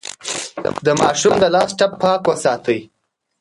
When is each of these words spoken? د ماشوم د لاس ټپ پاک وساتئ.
د 0.85 0.87
ماشوم 1.01 1.33
د 1.39 1.45
لاس 1.55 1.69
ټپ 1.79 1.91
پاک 2.01 2.21
وساتئ. 2.29 2.79